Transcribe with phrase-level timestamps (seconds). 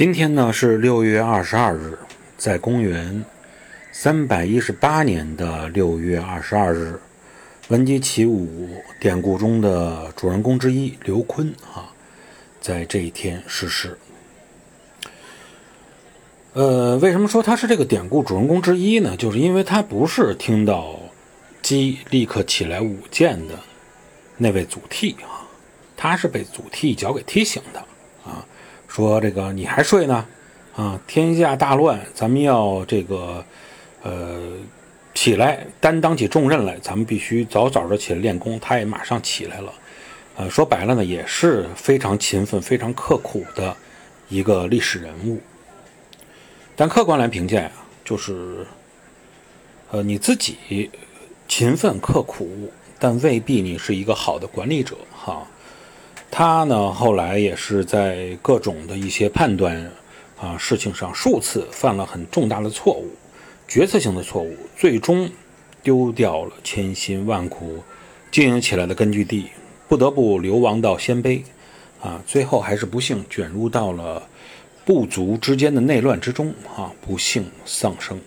[0.00, 1.98] 今天呢是六月二十二日，
[2.38, 3.22] 在公元
[3.92, 6.98] 三百一十八年的六月二十二日，
[7.68, 11.92] 闻鸡起舞典故中的主人公之一刘琨啊，
[12.62, 13.98] 在这一天逝世。
[16.54, 19.14] 呃，为什么说他是这个典故主人公之一呢？
[19.18, 20.98] 就是因为他不是听到
[21.60, 23.54] 鸡立刻起来舞剑的
[24.38, 25.44] 那位祖逖啊，
[25.94, 27.84] 他是被祖逖一脚给踢醒的。
[28.90, 30.26] 说这个你还睡呢？
[30.74, 33.44] 啊，天下大乱，咱们要这个，
[34.02, 34.40] 呃，
[35.14, 38.58] 起来担当起重任来，咱们必须早早的起来练功。
[38.58, 39.72] 他也马上起来了，
[40.36, 43.76] 呃，说白了呢，也是非常勤奋、非常刻苦的
[44.28, 45.40] 一个历史人物。
[46.74, 47.70] 但客观来评价呀，
[48.04, 48.66] 就是，
[49.92, 50.90] 呃，你自己
[51.46, 55.46] 勤奋刻苦，但未必你是一个好的管理者，哈。
[56.30, 59.90] 他呢，后来也是在各种的一些判断
[60.38, 63.10] 啊事情上数次犯了很重大的错误，
[63.66, 65.28] 决策性的错误，最终
[65.82, 67.82] 丢掉了千辛万苦
[68.30, 69.46] 经营起来的根据地，
[69.88, 71.42] 不得不流亡到鲜卑，
[72.00, 74.28] 啊，最后还是不幸卷入到了
[74.84, 78.18] 部族之间的内乱之中，啊，不幸丧生。